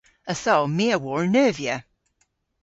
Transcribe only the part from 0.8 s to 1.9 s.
a wor neuvya.